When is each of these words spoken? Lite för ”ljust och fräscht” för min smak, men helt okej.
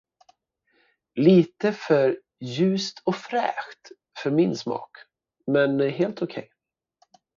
Lite 1.15 1.73
för 1.73 2.19
”ljust 2.39 2.99
och 3.05 3.15
fräscht” 3.15 3.91
för 4.17 4.31
min 4.31 4.55
smak, 4.55 4.91
men 5.51 5.79
helt 5.91 6.21
okej. 6.21 6.49